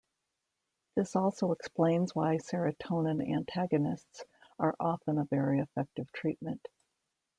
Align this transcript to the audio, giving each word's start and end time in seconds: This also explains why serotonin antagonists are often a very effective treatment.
This 0.95 1.15
also 1.15 1.51
explains 1.51 2.15
why 2.15 2.37
serotonin 2.37 3.21
antagonists 3.31 4.23
are 4.57 4.75
often 4.79 5.19
a 5.19 5.25
very 5.25 5.59
effective 5.59 6.11
treatment. 6.11 6.67